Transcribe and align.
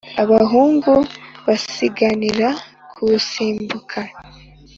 Abahungu 0.23 0.91
basiganira 1.45 2.49
kuwisimbuka; 2.93 3.99